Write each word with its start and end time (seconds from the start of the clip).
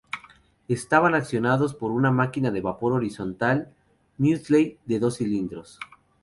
Estaban 0.67 1.13
accionados 1.13 1.75
por 1.75 1.91
una 1.91 2.09
máquina 2.09 2.49
de 2.49 2.61
vapor 2.61 2.93
horizontal 2.93 3.71
Maudslay 4.17 4.79
de 4.85 4.97
dos 4.97 5.17
cilindros. 5.17 5.77